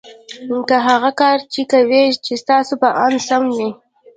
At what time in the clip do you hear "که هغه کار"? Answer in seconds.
0.69-1.37